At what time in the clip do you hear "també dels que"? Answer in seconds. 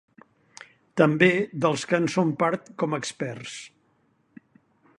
1.01-1.99